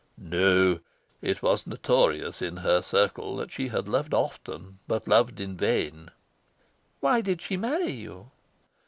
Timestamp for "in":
2.41-2.57, 5.39-5.55